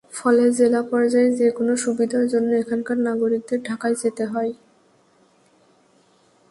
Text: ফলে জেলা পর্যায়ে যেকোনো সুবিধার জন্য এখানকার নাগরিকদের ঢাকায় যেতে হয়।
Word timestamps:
ফলে 0.11 0.45
জেলা 0.57 0.81
পর্যায়ে 0.91 1.29
যেকোনো 1.39 1.73
সুবিধার 1.83 2.25
জন্য 2.27 2.49
এখানকার 2.55 2.97
নাগরিকদের 3.07 3.59
ঢাকায় 3.63 3.95
যেতে 3.95 4.23
হয়। 4.25 4.51